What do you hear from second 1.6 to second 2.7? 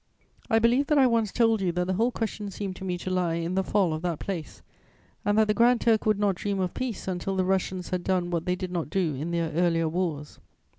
you that the whole question